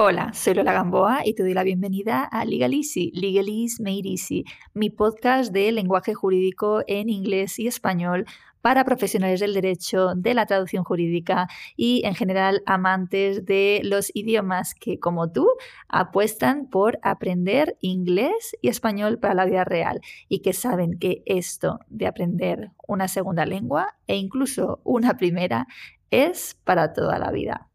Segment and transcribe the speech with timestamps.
[0.00, 3.46] Hola, soy Lola Gamboa y te doy la bienvenida a Legal Easy, Legal
[3.80, 8.24] Made Easy, mi podcast de lenguaje jurídico en inglés y español
[8.62, 14.76] para profesionales del derecho, de la traducción jurídica y en general amantes de los idiomas
[14.76, 15.48] que, como tú,
[15.88, 21.80] apuestan por aprender inglés y español para la vida real y que saben que esto
[21.88, 25.66] de aprender una segunda lengua e incluso una primera
[26.12, 27.67] es para toda la vida.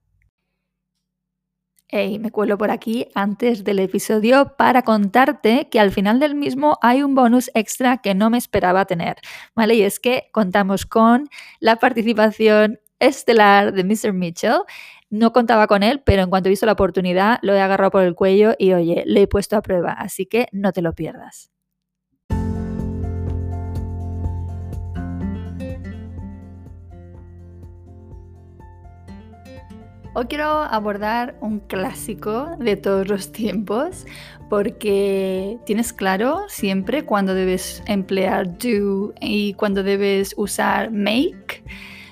[1.95, 6.79] Hey, me cuelo por aquí antes del episodio para contarte que al final del mismo
[6.81, 9.17] hay un bonus extra que no me esperaba tener,
[9.53, 9.75] ¿vale?
[9.75, 11.29] Y es que contamos con
[11.59, 14.11] la participación estelar de Mr.
[14.11, 14.61] Mitchell.
[15.11, 18.01] No contaba con él, pero en cuanto he visto la oportunidad, lo he agarrado por
[18.01, 21.52] el cuello y oye, le he puesto a prueba, así que no te lo pierdas.
[30.15, 34.05] Hoy quiero abordar un clásico de todos los tiempos
[34.47, 41.63] porque tienes claro siempre cuando debes emplear do y cuando debes usar make.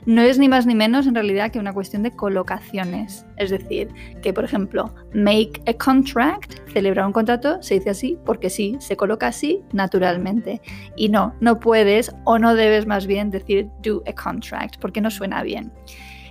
[0.08, 3.24] No es ni más ni menos en realidad que una cuestión de colocaciones.
[3.38, 3.90] Es decir,
[4.24, 8.98] que por ejemplo, make a contract, celebrar un contrato, se dice así porque sí, se
[8.98, 10.60] coloca así naturalmente.
[10.96, 15.12] Y no, no puedes o no debes más bien decir do a contract porque no
[15.12, 15.72] suena bien.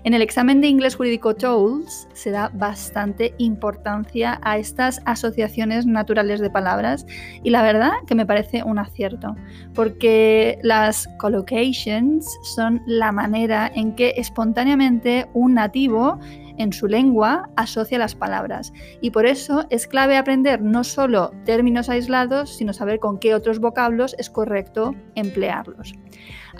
[0.03, 6.41] En el examen de inglés jurídico TOLS se da bastante importancia a estas asociaciones naturales
[6.41, 7.07] de palabras
[7.43, 9.37] y la verdad que me parece un acierto,
[9.75, 16.19] porque las collocations son la manera en que espontáneamente un nativo
[16.57, 18.73] en su lengua asocia las palabras.
[19.01, 23.61] Y por eso es clave aprender no solo términos aislados, sino saber con qué otros
[23.61, 25.95] vocablos es correcto emplearlos.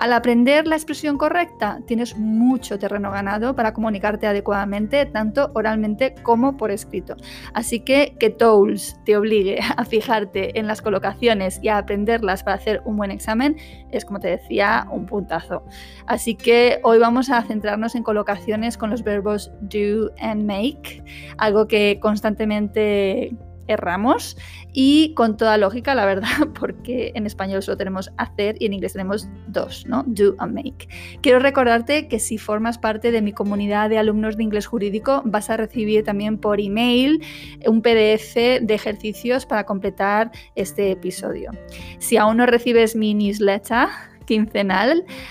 [0.01, 6.57] Al aprender la expresión correcta, tienes mucho terreno ganado para comunicarte adecuadamente, tanto oralmente como
[6.57, 7.17] por escrito.
[7.53, 12.57] Así que que Tools te obligue a fijarte en las colocaciones y a aprenderlas para
[12.57, 13.59] hacer un buen examen
[13.91, 15.67] es, como te decía, un puntazo.
[16.07, 21.05] Así que hoy vamos a centrarnos en colocaciones con los verbos do and make,
[21.37, 24.37] algo que constantemente erramos
[24.73, 26.29] y con toda lógica, la verdad,
[26.59, 30.05] porque en español solo tenemos hacer y en inglés tenemos dos, ¿no?
[30.07, 30.89] Do and make.
[31.23, 35.51] Quiero recordarte que si formas parte de mi comunidad de alumnos de inglés jurídico, vas
[35.51, 37.23] a recibir también por email
[37.67, 41.51] un PDF de ejercicios para completar este episodio.
[41.99, 43.89] Si aún no recibes mi newsletter,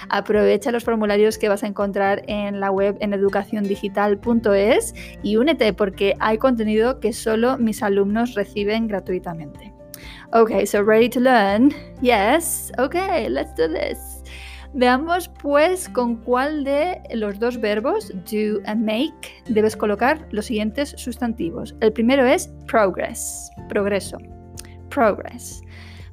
[0.10, 4.94] Aprovecha los formularios que vas a encontrar en la web en educaciondigital.es
[5.24, 9.74] y únete porque hay contenido que solo mis alumnos reciben gratuitamente.
[10.34, 11.74] Okay, so ready to learn?
[12.02, 12.72] Yes.
[12.78, 14.24] Okay, let's do this.
[14.74, 20.94] Veamos pues con cuál de los dos verbos, do and make, debes colocar los siguientes
[20.96, 21.76] sustantivos.
[21.82, 24.20] El primero es progress, progreso.
[24.90, 25.62] Progress.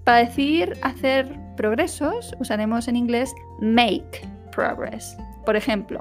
[0.06, 4.22] Para decir hacer progresos usaremos en inglés make
[4.53, 5.17] progress.
[5.44, 6.00] Por ejemplo,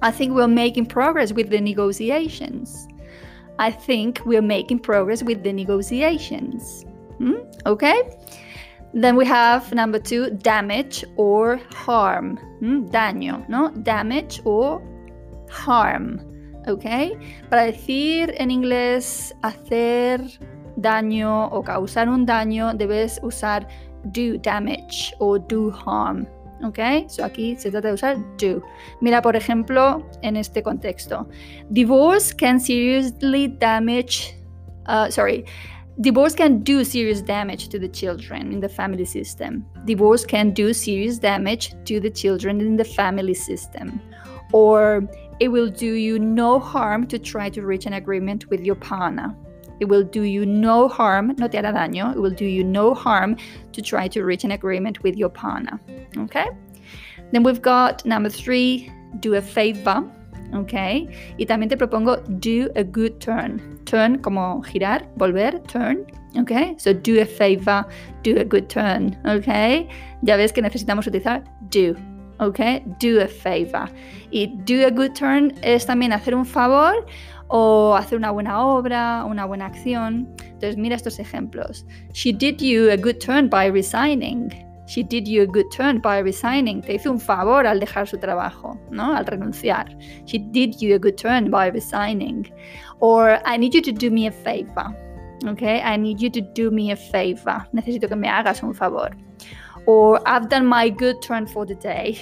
[0.00, 2.86] I think we're making progress with the negotiations.
[3.58, 6.84] I think we're making progress with the negotiations.
[7.18, 7.42] Hmm?
[7.66, 8.00] Okay?
[8.94, 12.36] Then we have number two, damage or harm.
[12.60, 12.86] Hmm?
[12.90, 13.70] Daño, ¿no?
[13.82, 14.80] Damage or
[15.50, 16.20] harm.
[16.68, 17.16] Okay?
[17.50, 20.20] Para decir en inglés hacer
[20.76, 23.66] daño o causar un daño, debes usar
[24.04, 26.26] do damage o do harm.
[26.64, 26.78] ¿Ok?
[27.08, 28.62] So aquí se trata de usar do.
[29.00, 31.28] Mira, por ejemplo, en este contexto.
[31.70, 34.34] Divorce can seriously damage,
[34.86, 35.44] uh, sorry,
[36.00, 39.66] divorce can do serious damage to the children in the family system.
[39.84, 44.00] Divorce can do serious damage to the children in the family system.
[44.52, 45.06] Or
[45.40, 49.34] it will do you no harm to try to reach an agreement with your partner.
[49.80, 52.12] It will do you no harm, no te hará daño.
[52.14, 53.36] It will do you no harm
[53.72, 55.80] to try to reach an agreement with your partner.
[56.16, 56.46] Okay?
[57.32, 60.04] Then we've got number three, do a favor.
[60.54, 61.08] Okay?
[61.38, 63.80] Y también te propongo do a good turn.
[63.84, 66.06] Turn como girar, volver, turn.
[66.38, 66.74] Okay?
[66.78, 67.84] So do a favor,
[68.22, 69.16] do a good turn.
[69.26, 69.88] Okay?
[70.22, 71.96] Ya ves que necesitamos utilizar do.
[72.40, 72.84] Okay?
[73.00, 73.88] Do a favor.
[74.30, 77.06] Y do a good turn es también hacer un favor
[77.48, 80.28] o hacer una buena obra, una buena acción.
[80.42, 81.86] Entonces mira estos ejemplos.
[82.12, 84.50] She did you a good turn by resigning.
[84.86, 86.80] She did you a good turn by resigning.
[86.80, 89.16] Te hizo un favor al dejar su trabajo, ¿no?
[89.16, 89.86] Al renunciar.
[90.26, 92.48] She did you a good turn by resigning.
[93.00, 94.94] Or I need you to do me a favor.
[95.44, 95.82] Okay?
[95.82, 97.66] I need you to do me a favor.
[97.72, 99.10] Necesito que me hagas un favor
[99.86, 102.18] or I've done my good turn for the day.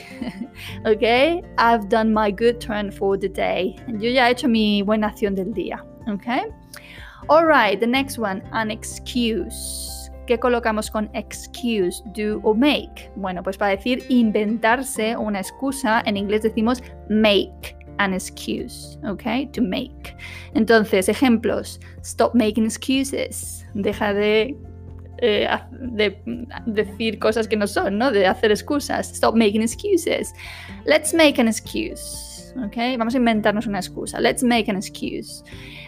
[0.87, 1.43] okay?
[1.59, 3.77] I've done my good turn for the day.
[3.99, 5.81] Yo ya he hecho mi buena acción del día.
[6.09, 6.45] Okay?
[7.29, 10.11] All right, the next one, an excuse.
[10.27, 13.11] ¿Qué colocamos con excuse, do o make?
[13.17, 19.51] Bueno, pues para decir inventarse una excusa, en inglés decimos make an excuse, ¿ok?
[19.53, 20.17] To make.
[20.55, 21.81] Entonces, ejemplos.
[22.03, 23.67] Stop making excuses.
[23.75, 24.57] Deja de,
[25.19, 26.21] eh, de
[26.67, 28.11] decir cosas que no son, ¿no?
[28.11, 29.11] De hacer excusas.
[29.13, 30.33] Stop making excuses.
[30.87, 32.77] Let's make an excuse, ¿ok?
[32.99, 34.21] Vamos a inventarnos una excusa.
[34.21, 35.43] Let's make an excuse.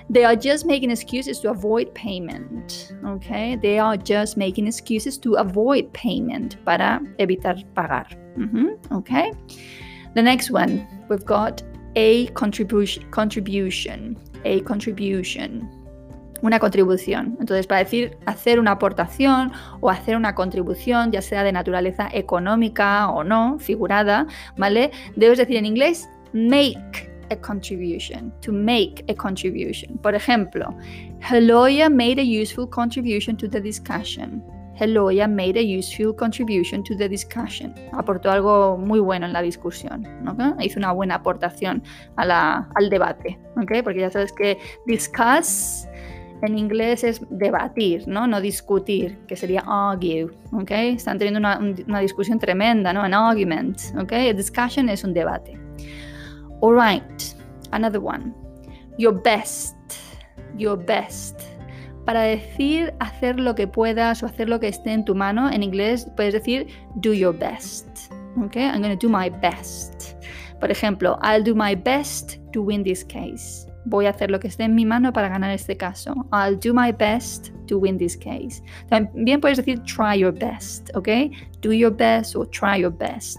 [0.08, 3.61] They are just making excuses to avoid payment, ¿ok?
[3.61, 8.06] They are just making excuses to avoid payment para evitar pagar,
[8.93, 9.34] ¿ok?
[10.14, 11.62] The next one, we've got
[11.96, 15.69] a contribution, contribution, a contribution,
[16.43, 17.37] una contribución.
[17.41, 23.11] Entonces, para decir hacer una aportación o hacer una contribución, ya sea de naturaleza económica
[23.11, 24.91] o no, figurada, ¿vale?
[25.17, 29.99] Debes decir en inglés make a contribution, to make a contribution.
[29.99, 30.73] Por ejemplo,
[31.21, 34.43] Heloia made a useful contribution to the discussion.
[34.79, 37.75] Heloia made a useful contribution to the discussion.
[37.93, 40.06] Aportó algo muy bueno en la discusión.
[40.61, 41.82] Hizo una buena aportación
[42.17, 43.39] al debate.
[43.55, 45.89] Porque ya sabes que discuss
[46.43, 48.27] en inglés es debatir, ¿no?
[48.27, 50.29] No discutir, que sería argue.
[50.69, 53.03] Están teniendo una, discusión tremenda, ¿no?
[53.03, 53.79] An argument.
[53.97, 55.59] A discussion es un debate.
[56.61, 57.23] All right.
[57.71, 58.35] Another one.
[58.99, 59.77] Your best.
[60.56, 61.41] Your best
[62.06, 65.62] para decir hacer lo que puedas o hacer lo que esté en tu mano, en
[65.62, 67.87] inglés puedes decir do your best.
[68.47, 70.15] Okay, I'm going to do my best.
[70.61, 73.66] Por ejemplo, I'll do my best to win this case.
[73.88, 76.12] Voy a hacer lo que esté en mi mano para ganar este caso.
[76.33, 78.61] I'll do my best to win this case.
[78.88, 81.31] También puedes decir try your best, okay?
[81.61, 83.38] Do your best or try your best.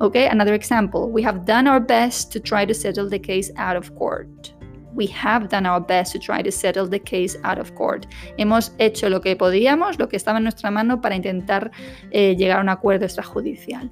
[0.00, 1.10] Okay, another example.
[1.10, 4.54] We have done our best to try to settle the case out of court.
[4.94, 8.06] We have done our best to try to settle the case out of court.
[8.38, 11.70] Hemos hecho lo que podíamos, lo que estaba en nuestra mano para intentar
[12.10, 13.90] eh, llegar a un acuerdo extrajudicial.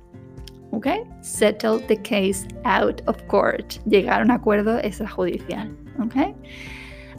[0.73, 0.87] ¿Ok?
[1.20, 3.79] Settle the case out of court.
[3.87, 5.70] Llegar a un acuerdo extrajudicial.
[6.00, 6.35] ¿Ok?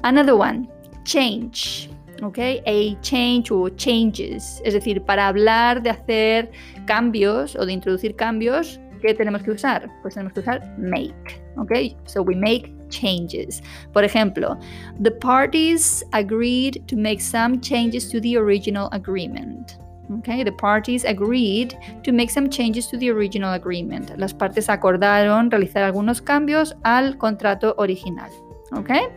[0.04, 0.68] Another one.
[1.04, 1.90] Change.
[2.22, 2.38] ¿ok?
[2.66, 4.62] A change o changes.
[4.66, 6.52] Es decir, para hablar de hacer
[6.86, 9.90] cambios o de introducir cambios, ¿qué tenemos que usar?
[10.02, 11.96] Pues tenemos que usar make, ¿ok?
[12.06, 13.62] So we make changes.
[13.94, 14.58] Por ejemplo,
[15.02, 19.78] the parties agreed to make some changes to the original agreement.
[20.18, 24.18] Okay, the parties agreed to make some changes to the original agreement.
[24.18, 28.30] Las partes acordaron realizar algunos cambios al contrato original.
[28.76, 29.08] Okay?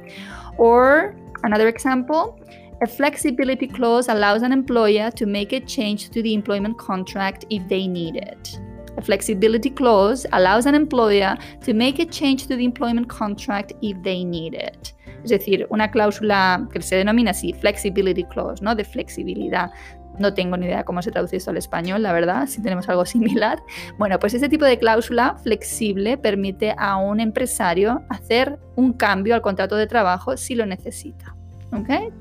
[0.59, 2.39] Or another example,
[2.83, 7.67] a flexibility clause allows an employer to make a change to the employment contract if
[7.69, 8.61] they need it.
[8.99, 13.97] A flexibility clause allows an employer to make a change to the employment contract if
[14.03, 14.95] they need it.
[15.25, 18.75] Es decir, una cláusula que se denomina así, flexibility clause, ¿no?
[18.75, 19.71] De flexibilidad.
[20.19, 23.05] No tengo ni idea cómo se traduce esto al español, la verdad, si tenemos algo
[23.07, 23.63] similar.
[23.99, 29.43] Bueno, pues ese tipo de cláusula flexible permite a un empresario hacer un cambio al
[29.43, 31.35] contrato de trabajo si lo necesita.
[31.73, 32.13] ¿Ok?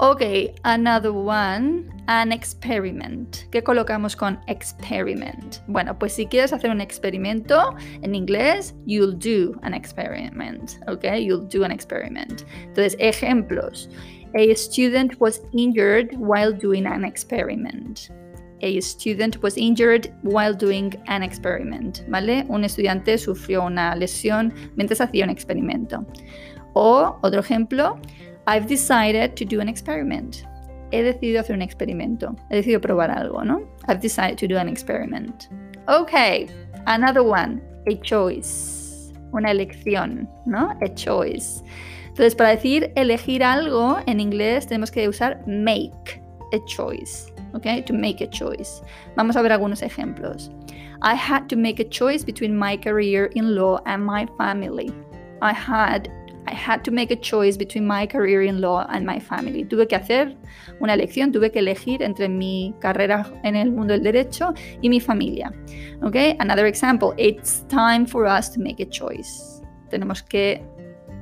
[0.00, 0.22] Ok,
[0.62, 3.50] another one, an experiment.
[3.50, 5.56] ¿Qué colocamos con experiment?
[5.66, 10.74] Bueno, pues si quieres hacer un experimento, en inglés, you'll do an experiment.
[10.86, 12.42] Ok, you'll do an experiment.
[12.62, 13.90] Entonces, ejemplos.
[14.34, 18.10] A student was injured while doing an experiment.
[18.60, 22.04] A student was injured while doing an experiment.
[22.08, 22.44] ¿Vale?
[22.48, 26.04] Un estudiante sufrió una lesión mientras hacía un experimento.
[26.74, 27.98] O, otro ejemplo,
[28.46, 30.44] I've decided to do an experiment.
[30.90, 32.34] He decidido hacer un experimento.
[32.50, 33.60] He decidido probar algo, ¿no?
[33.88, 35.48] I've decided to do an experiment.
[35.86, 36.48] Okay,
[36.86, 37.62] another one.
[37.86, 39.12] A choice.
[39.32, 40.76] Una elección, ¿no?
[40.82, 41.62] A choice.
[42.18, 46.20] Entonces, para decir elegir algo en inglés tenemos que usar make
[46.52, 47.32] a choice.
[47.54, 48.82] Okay, to make a choice.
[49.14, 50.50] Vamos a ver algunos ejemplos.
[51.00, 54.92] I had to make a choice between my career in law and my family.
[55.40, 56.10] I had
[56.48, 59.64] I had to make a choice between my career in law and my family.
[59.64, 60.36] Tuve que hacer
[60.80, 64.98] una elección, tuve que elegir entre mi carrera en el mundo del derecho y mi
[64.98, 65.52] familia.
[66.02, 66.36] Okay?
[66.40, 69.62] Another example, it's time for us to make a choice.
[69.88, 70.64] Tenemos que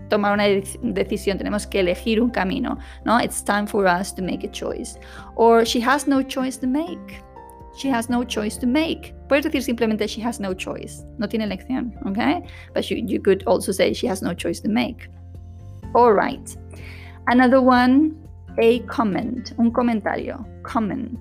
[0.09, 0.45] tomar una
[0.83, 3.21] decisión, tenemos que elegir un camino, ¿no?
[3.21, 4.99] It's time for us to make a choice.
[5.35, 7.23] Or she has no choice to make.
[7.77, 9.15] She has no choice to make.
[9.29, 11.05] Puedes decir simplemente she has no choice.
[11.19, 12.43] No tiene elección, ¿ok?
[12.73, 15.09] But you, you could also say she has no choice to make.
[15.95, 16.57] All right.
[17.27, 18.17] Another one,
[18.59, 19.53] a comment.
[19.59, 20.47] Un comentario.
[20.63, 21.19] Comment.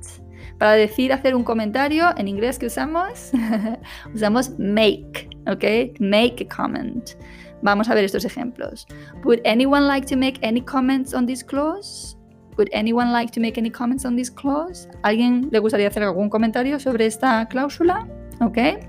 [0.57, 3.31] Para decir hacer un comentario, en inglés que usamos,
[4.13, 5.99] usamos make, ¿ok?
[5.99, 7.15] Make a comment.
[7.61, 8.87] Vamos a ver estos ejemplos.
[9.23, 12.15] Would anyone like to make any comments on this clause?
[12.57, 14.87] Would anyone like to make any comments on this clause?
[15.03, 18.07] ¿Alguien le gustaría hacer algún comentario sobre esta cláusula?
[18.41, 18.79] Okay.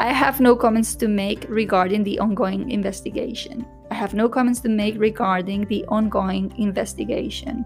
[0.00, 3.66] I have no comments to make regarding the ongoing investigation.
[3.90, 7.64] I have no comments to make regarding the ongoing investigation.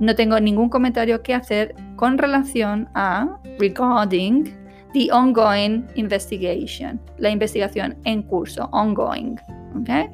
[0.00, 4.54] No tengo ningún comentario que hacer con relación a regarding
[4.94, 7.00] the ongoing investigation.
[7.18, 9.38] La investigación en curso, ongoing.
[9.76, 10.08] Okay?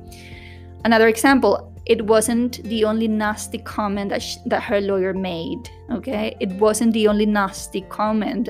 [0.84, 5.68] Another example, it wasn't the only nasty comment that, that her lawyer made.
[5.90, 6.36] Okay?
[6.40, 8.48] It wasn't the only nasty comment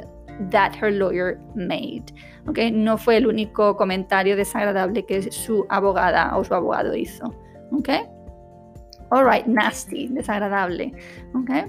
[0.51, 2.13] that her lawyer made.
[2.49, 2.71] Okay?
[2.71, 7.35] No fue el único comentario desagradable que su abogada o su abogado hizo.
[7.73, 8.07] Okay?
[9.13, 10.95] All right, nasty, desagradable.
[11.37, 11.65] Okay?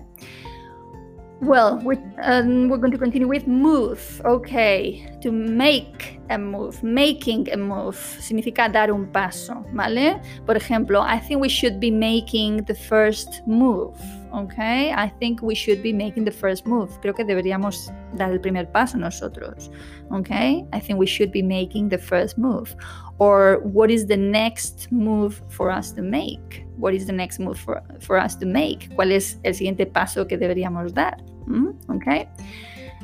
[1.41, 4.21] Well, we're, um, we're going to continue with move.
[4.25, 6.81] Okay, to make a move.
[6.83, 10.19] Making a move significa dar un paso, ¿vale?
[10.45, 13.97] Por ejemplo, I think we should be making the first move.
[14.33, 16.89] Okay, I think we should be making the first move.
[17.01, 19.69] Creo que deberíamos dar el primer paso nosotros.
[20.09, 22.73] Okay, I think we should be making the first move.
[23.19, 26.65] Or what is the next move for us to make?
[26.77, 28.89] What is the next move for, for us to make?
[28.95, 31.21] ¿Cuál es el siguiente paso que deberíamos dar?
[31.45, 31.71] ¿Mm?
[31.89, 32.27] ¿Ok?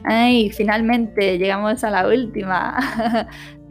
[0.09, 2.77] Y finalmente llegamos a la última.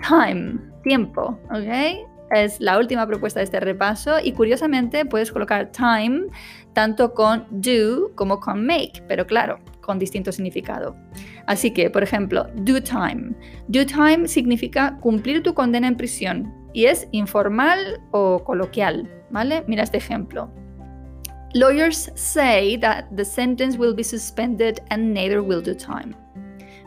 [0.08, 2.06] Time, tiempo, ¿ok?
[2.30, 6.26] Es la última propuesta de este repaso y curiosamente puedes colocar time
[6.72, 10.96] tanto con do como con make, pero claro, con distinto significado.
[11.46, 13.34] Así que, por ejemplo, do time.
[13.68, 19.64] Do time significa cumplir tu condena en prisión y es informal o coloquial, ¿vale?
[19.66, 20.50] Mira este ejemplo.
[21.56, 26.14] Lawyers say that the sentence will be suspended and neither will do time.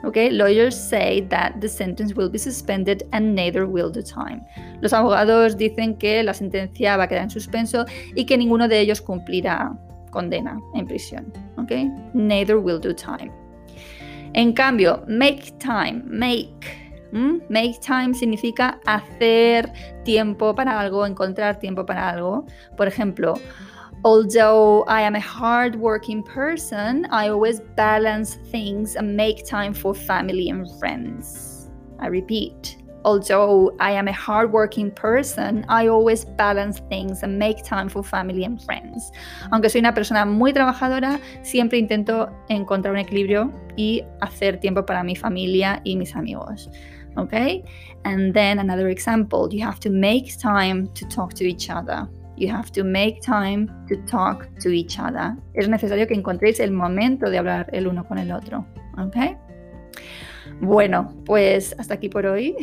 [0.06, 4.46] Okay, lawyers say that the sentence will be suspended and neither will do time.
[4.80, 8.80] Los abogados dicen que la sentencia va a quedar en suspenso y que ninguno de
[8.80, 9.76] ellos cumplirá
[10.12, 11.34] condena en prisión.
[11.58, 13.32] Okay, neither will do time.
[14.36, 16.78] En cambio, make time, make.
[17.12, 19.74] Make time significa hacer
[20.04, 22.46] tiempo para algo, encontrar tiempo para algo.
[22.78, 23.34] Por ejemplo,
[24.06, 30.50] Although I am a hardworking person, I always balance things and make time for family
[30.50, 31.70] and friends.
[32.00, 37.90] I repeat, although I am a hardworking person, I always balance things and make time
[37.90, 39.12] for family and friends.
[39.52, 45.04] Aunque soy una persona muy trabajadora, siempre intento encontrar un equilibrio y hacer tiempo para
[45.04, 46.70] mi familia y mis amigos.
[47.18, 47.66] Okay?
[48.06, 52.08] And then another example, you have to make time to talk to each other.
[52.40, 55.36] You have to make time to talk to each other.
[55.54, 58.66] Es necesario que encontréis el momento de hablar el uno con el otro.
[58.98, 59.36] ¿Ok?
[60.62, 62.56] Bueno, pues hasta aquí por hoy.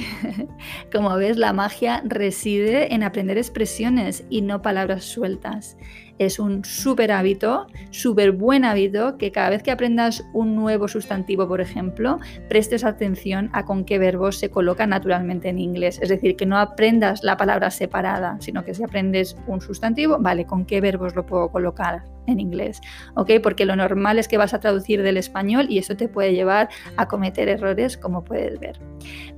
[0.92, 5.76] Como ves, la magia reside en aprender expresiones y no palabras sueltas
[6.18, 11.48] es un súper hábito, súper buen hábito, que cada vez que aprendas un nuevo sustantivo,
[11.48, 12.18] por ejemplo,
[12.48, 15.98] prestes atención a con qué verbos se coloca naturalmente en inglés.
[16.02, 20.46] Es decir, que no aprendas la palabra separada, sino que si aprendes un sustantivo, vale,
[20.46, 22.02] ¿con qué verbos lo puedo colocar?
[22.26, 22.80] en inglés,
[23.14, 23.34] ¿ok?
[23.42, 26.68] Porque lo normal es que vas a traducir del español y eso te puede llevar
[26.96, 28.80] a cometer errores, como puedes ver.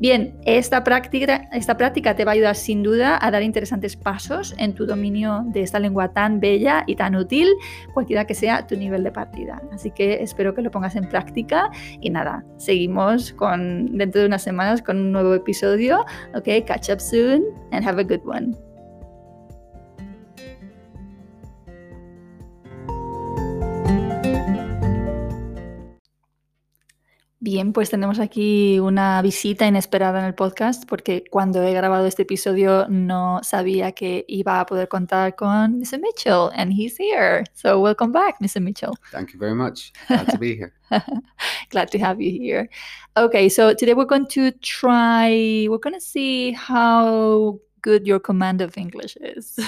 [0.01, 4.55] Bien, esta práctica, esta práctica te va a ayudar sin duda a dar interesantes pasos
[4.59, 7.49] en tu dominio de esta lengua tan bella y tan útil,
[7.95, 9.63] cualquiera que sea tu nivel de partida.
[9.73, 11.71] Así que espero que lo pongas en práctica
[12.01, 16.65] y nada, seguimos con dentro de unas semanas con un nuevo episodio, ¿ok?
[16.67, 18.68] Catch up soon and have a good one.
[27.51, 32.25] Bien, pues tenemos aquí una visita inesperada en el podcast porque cuando he grabado este
[32.25, 35.99] episodio no sabía que iba a poder contar con Mr.
[35.99, 37.45] Mitchell and he's here.
[37.55, 38.61] So welcome back, Mr.
[38.61, 38.93] Mitchell.
[39.13, 39.95] Thank you very much.
[40.09, 40.75] Glad to be here.
[41.71, 42.69] Glad to have you here.
[43.17, 45.31] Okay, so today we're going to try,
[45.71, 49.59] we're going to see how good your command of English is.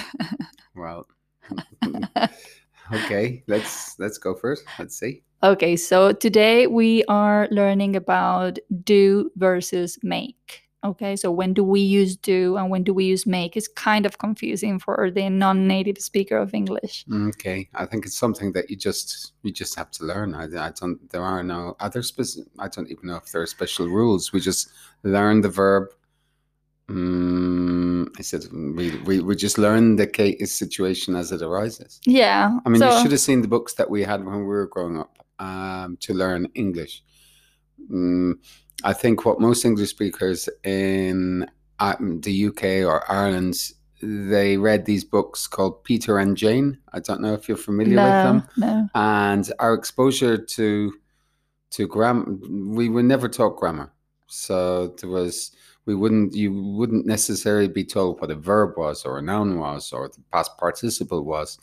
[0.77, 1.09] well,
[2.93, 4.67] okay, let's let's go first.
[4.79, 5.23] Let's see.
[5.43, 10.65] Okay, so today we are learning about do versus make.
[10.85, 14.05] Okay, so when do we use do and when do we use make is kind
[14.05, 17.07] of confusing for the non-native speaker of English.
[17.11, 20.35] Okay, I think it's something that you just you just have to learn.
[20.35, 21.11] I, I don't.
[21.11, 22.53] There are no other specific.
[22.59, 24.35] I don't even know if there are special rules.
[24.35, 24.69] We just
[25.05, 25.89] learn the verb.
[26.91, 31.99] Um, I said we, we we just learn the case situation as it arises.
[32.05, 34.45] Yeah, I mean, so, you should have seen the books that we had when we
[34.45, 37.03] were growing up um, to learn English.
[37.91, 38.35] Mm,
[38.85, 41.47] I think what most English speakers in
[41.81, 43.57] uh, the UK or Ireland
[44.03, 46.79] they read these books called Peter and Jane.
[46.93, 48.49] I don't know if you're familiar with them.
[48.57, 48.89] no.
[48.95, 50.93] And our exposure to
[51.73, 53.93] to grammar, we were never taught grammar.
[54.27, 55.53] So there was
[55.87, 59.93] we wouldn't you wouldn't necessarily be told what a verb was or a noun was
[59.93, 61.59] or the past participle was.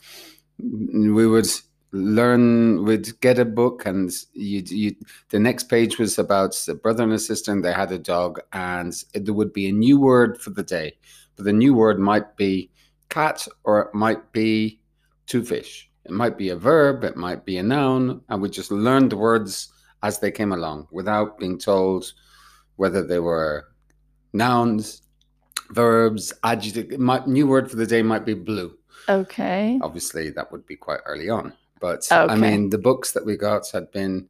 [0.58, 1.48] We would
[1.92, 4.94] learn we'd get a book and you you
[5.30, 8.40] the next page was about a brother and a sister and they had a dog
[8.52, 10.96] and it, there would be a new word for the day.
[11.36, 12.70] But the new word might be
[13.08, 14.80] cat or it might be
[15.26, 15.90] two fish.
[16.04, 19.16] It might be a verb it might be a noun and we just learned the
[19.16, 22.12] words as they came along without being told
[22.76, 23.68] whether they were
[24.34, 25.02] nouns
[25.70, 28.74] verbs adjective might, new word for the day might be blue.
[29.08, 29.78] Okay.
[29.80, 32.32] obviously that would be quite early on but Okay.
[32.32, 34.28] i mean the books that we got had been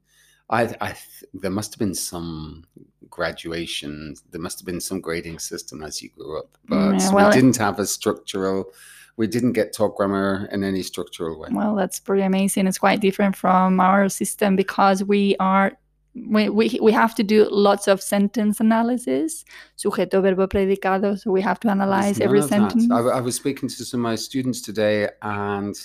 [0.51, 0.95] i i
[1.35, 2.65] there must have been some
[3.11, 7.29] graduation there must have been some grading system as you grew up but Yeah, well,
[7.29, 8.71] we didn't have a structural
[9.17, 12.69] we didn't get taught grammar in any structural way Well, that's pretty amazing.
[12.69, 15.73] It's quite different from our system because we are
[16.15, 19.45] we, we, we have to do lots of sentence analysis,
[19.77, 21.19] sujeto, verbo, predicado.
[21.19, 22.91] So we have to analyze every sentence.
[22.91, 25.77] I, I was speaking to some of my students today, and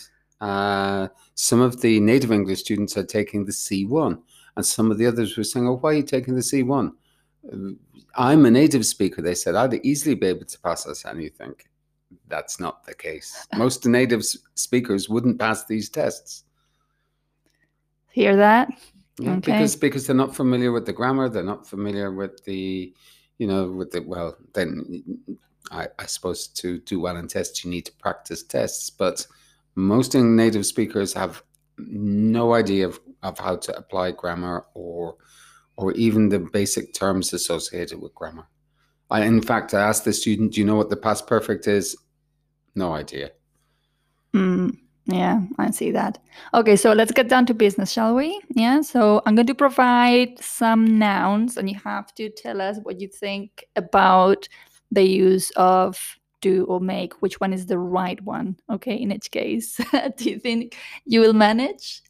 [0.47, 4.12] uh, some of the native English students are taking the C1,
[4.55, 6.91] and some of the others were saying, "Oh, why are you taking the C1?"
[7.51, 7.57] Uh,
[8.15, 9.21] I'm a native speaker.
[9.21, 11.55] They said I'd easily be able to pass this, and you think
[12.27, 13.29] That's not the case.
[13.57, 14.23] Most native
[14.55, 16.43] speakers wouldn't pass these tests.
[18.12, 18.69] Hear that?
[19.19, 19.39] Yeah, Okay.
[19.51, 22.93] because because they're not familiar with the grammar, they're not familiar with the,
[23.39, 24.35] you know, with the well.
[24.53, 25.03] Then
[25.71, 28.89] I, I suppose to do well in tests, you need to practice tests.
[28.89, 29.25] But
[29.75, 31.43] most native speakers have
[31.77, 35.17] no idea of, of how to apply grammar or
[35.75, 38.47] or even the basic terms associated with grammar.
[39.09, 41.97] I, in fact, I asked the student, "Do you know what the past perfect is?"
[42.75, 43.31] No idea.
[44.35, 46.19] Mm, yeah, I see that.
[46.53, 48.39] Okay, so let's get down to business, shall we?
[48.55, 53.01] Yeah, so I'm going to provide some nouns, and you have to tell us what
[53.01, 54.47] you think about
[54.91, 55.99] the use of
[56.43, 59.79] do or make, which one is the right one, okay, in each case.
[60.17, 60.75] do you think
[61.06, 62.03] you will manage?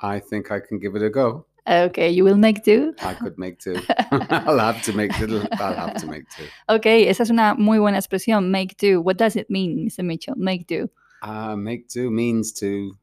[0.00, 1.46] I think I can give it a go.
[1.68, 2.94] Okay, you will make do.
[3.02, 3.76] I could make two.
[4.10, 5.42] I'll have to make little.
[5.52, 6.44] I'll have to make two.
[6.68, 9.00] Okay, esa es una muy buena expresión, make do.
[9.00, 10.04] What does it mean, Mr.
[10.04, 10.34] Mitchell?
[10.36, 10.88] Make do.
[11.22, 12.94] Uh, make do means to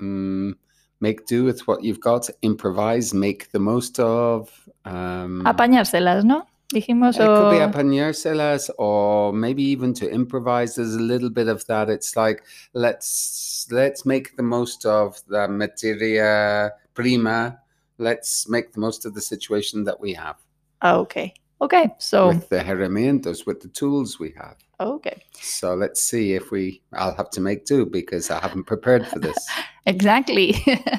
[0.00, 0.56] um,
[1.00, 4.50] make do with what you've got, improvise, make the most of.
[4.84, 6.46] Um, Apañárselas, ¿no?
[6.74, 10.74] Dijimos it could be o- apañárselas or maybe even to improvise.
[10.74, 11.88] There's a little bit of that.
[11.88, 12.42] It's like
[12.74, 17.58] let's let's make the most of the materia prima.
[17.98, 20.36] Let's make the most of the situation that we have
[20.82, 21.32] Ah, okay.
[21.62, 24.56] Okay, so with the herramientas, with the tools we have.
[24.78, 25.22] okay.
[25.40, 26.82] So let's see if we.
[26.92, 29.38] I'll have to make do because I haven't prepared for this.
[29.86, 30.54] Exactly.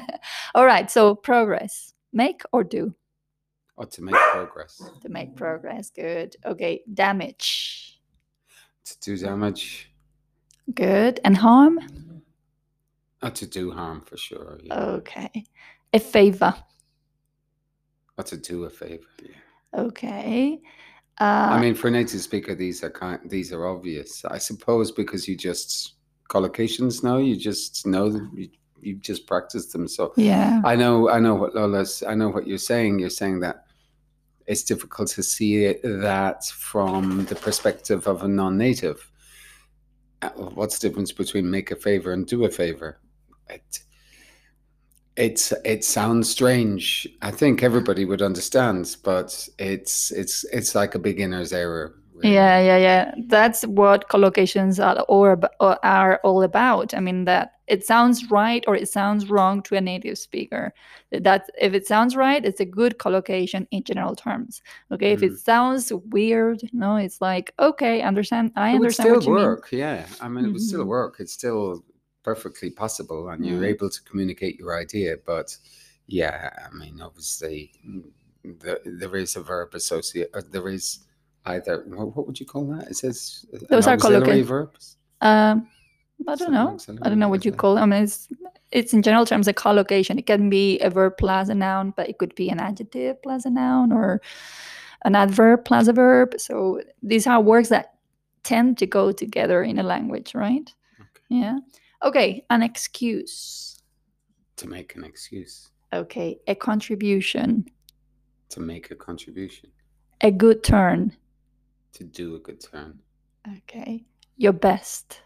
[0.54, 0.90] All right.
[0.90, 1.92] So progress.
[2.12, 2.94] Make or do?
[3.78, 5.90] Or to make progress, To make progress.
[5.90, 6.36] Good.
[6.44, 6.82] Okay.
[6.92, 8.00] Damage.
[8.84, 9.90] to do damage,
[10.74, 11.20] Good.
[11.24, 11.78] And harm?
[13.22, 14.58] or to do harm for sure.
[14.62, 14.78] Yeah.
[14.80, 15.44] Okay.
[15.92, 16.54] A favor.
[18.16, 19.02] or to do a favor.
[19.22, 19.80] Yeah.
[19.80, 20.60] Okay.
[21.20, 23.18] Uh, I mean, for a native speaker, these are kind.
[23.28, 25.94] These are obvious, I suppose, because you just
[26.30, 27.18] collocations now.
[27.18, 28.30] You just know them.
[28.36, 28.48] You,
[28.80, 29.88] you just practice them.
[29.88, 30.60] So yeah.
[30.64, 31.08] I know.
[31.10, 32.02] I know what Lola's.
[32.06, 32.98] I know what you're saying.
[33.00, 33.64] You're saying that
[34.48, 39.10] it's difficult to see that from the perspective of a non-native.
[40.22, 42.98] Uh, What's the difference between make a favor and do a favor?
[43.50, 43.80] It,
[45.16, 47.06] it's it sounds strange.
[47.20, 51.94] I think everybody would understand, but it's it's it's like a beginner's error.
[52.18, 52.34] Really.
[52.34, 53.14] Yeah, yeah, yeah.
[53.28, 56.92] That's what collocations are or, or are all about.
[56.94, 60.72] I mean that it sounds right or it sounds wrong to a native speaker.
[61.12, 64.62] That if it sounds right, it's a good collocation in general terms.
[64.92, 68.52] Okay, if it sounds weird, no, it's like okay, understand.
[68.56, 69.68] I it would understand still what you work.
[69.72, 70.86] Yeah, I mean, it would still Mhm.
[70.86, 71.16] work.
[71.20, 71.84] It's still
[72.22, 73.64] perfectly possible, and you're Mm.
[73.64, 75.16] able to communicate your idea.
[75.24, 75.56] But
[76.06, 78.10] yeah, I mean, obviously, mm,
[78.44, 80.30] there, there is a verb associate.
[80.34, 81.00] uh, There is
[81.48, 82.88] either what, what would you call that?
[82.88, 84.96] It says Those are colloca- verbs.
[85.20, 85.68] Um,
[86.26, 86.76] I don't know.
[87.02, 87.80] I don't know what you call it.
[87.80, 88.28] I mean, it's
[88.72, 90.18] it's in general terms a collocation.
[90.18, 93.44] It can be a verb plus a noun, but it could be an adjective plus
[93.46, 94.20] a noun or
[95.04, 96.34] an adverb plus a verb.
[96.38, 97.94] So these are words that
[98.42, 100.68] tend to go together in a language, right?
[101.00, 101.22] Okay.
[101.30, 101.58] Yeah.
[102.02, 102.44] Okay.
[102.50, 103.80] An excuse.
[104.56, 106.40] To make an excuse, Okay.
[106.48, 107.64] A contribution.
[108.50, 109.70] to make a contribution,
[110.20, 111.12] A good turn.
[111.98, 112.98] To do a good turn,
[113.58, 114.04] Okay.
[114.36, 115.22] Your best.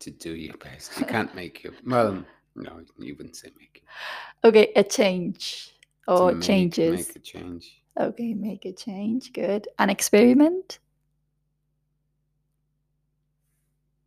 [0.00, 0.98] To do your best.
[1.00, 2.24] You can't make your well.
[2.54, 3.82] No, you wouldn't say make.
[4.44, 5.72] Okay, a change
[6.06, 7.08] or make- changes.
[7.08, 7.82] Make a change.
[7.98, 9.32] Okay, make a change.
[9.32, 9.66] Good.
[9.78, 10.78] An experiment.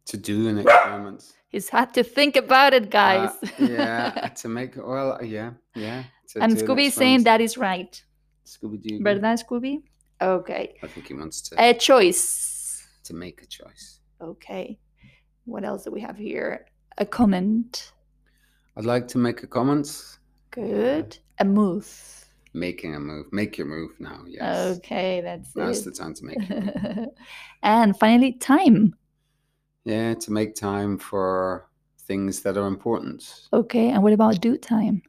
[0.05, 1.33] To do an experiment.
[1.49, 3.31] He's had to think about it, guys.
[3.43, 4.29] Uh, yeah.
[4.41, 5.19] To make well.
[5.23, 5.51] Yeah.
[5.75, 6.03] Yeah.
[6.39, 8.01] and an Scooby is saying that is right.
[8.45, 8.99] Scooby Doo.
[9.03, 9.81] ¿Verdad, Scooby?
[10.21, 10.75] Okay.
[10.83, 12.85] I think he wants to A choice.
[13.03, 13.99] to make a choice.
[14.21, 14.79] Okay.
[15.45, 16.65] What else do we have here?
[16.97, 17.91] A comment.
[18.75, 20.17] I'd like to make a comment.
[20.51, 21.17] Good.
[21.39, 21.87] A move.
[22.53, 23.27] Making a move.
[23.31, 24.23] Make your move now.
[24.27, 24.77] Yes.
[24.77, 25.85] Okay, that's Now's it.
[25.85, 27.07] the time to make move.
[27.63, 28.95] and finally, time.
[29.85, 33.47] Yeah, to make time for things that are important.
[33.53, 35.03] Okay, and what about do time?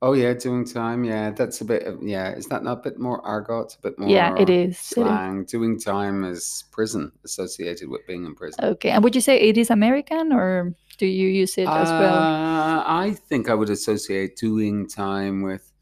[0.00, 1.02] Oh yeah, doing time.
[1.02, 1.82] Yeah, that's a bit.
[1.82, 3.76] Of, yeah, is that not a bit more argot?
[3.78, 4.08] A bit more.
[4.08, 4.48] yeah, it is.
[4.48, 4.78] it is.
[4.78, 5.44] Slang.
[5.44, 8.64] Doing time is prison associated with being in prison.
[8.64, 12.14] Okay, and would you say it is American or do you use it as well?
[12.14, 15.72] Uh, I think I would associate doing time with.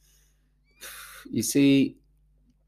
[1.30, 1.98] You see,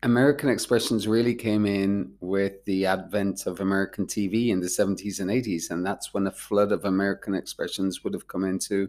[0.02, 5.30] American expressions really came in with the advent of American TV in the 70s and
[5.30, 8.88] 80s, and that's when a flood of American expressions would have come into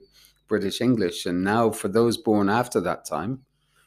[0.49, 1.25] British English.
[1.25, 3.33] And now, for those born after that time,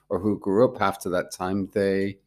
[0.09, 2.19] or who grew up after that time, they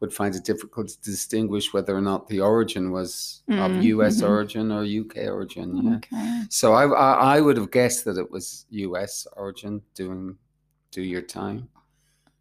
[0.00, 4.20] would find it difficult to distinguish whether or not the origin was of Mm, US
[4.20, 4.28] mhm.
[4.28, 5.68] origin or UK origin.
[5.76, 5.96] Yeah.
[5.96, 6.42] Okay.
[6.50, 9.26] So I, I I would have guessed that it was U.S.
[9.36, 10.36] origin doing
[10.90, 11.68] do your time.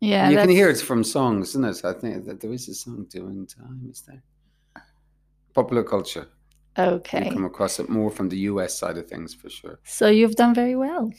[0.02, 1.86] Yeah, you can hear it from songs, isn't it?
[1.86, 3.80] I think that there is a song doing time.
[3.90, 4.22] Is there?
[5.54, 6.28] Popular culture.
[6.78, 7.26] Okay.
[7.26, 8.78] You come across it more from the U.S.
[8.78, 9.80] side of things for sure.
[9.84, 11.12] So you've done very well.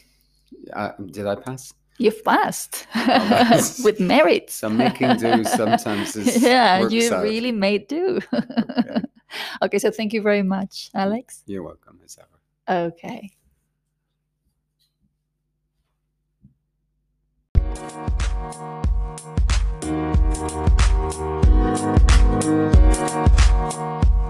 [0.72, 1.72] Uh, did I pass?
[1.98, 4.50] You've passed oh, with merit.
[4.50, 6.42] So making do sometimes is.
[6.42, 7.22] yeah, you out.
[7.22, 8.18] really made do.
[8.32, 9.02] okay.
[9.62, 11.44] okay, so thank you very much, Alex.
[11.46, 12.88] You're welcome, as ever.
[12.88, 13.30] Okay.
[19.84, 20.14] Thank
[23.74, 24.23] you.